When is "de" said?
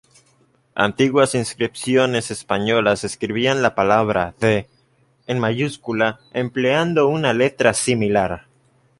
4.39-4.67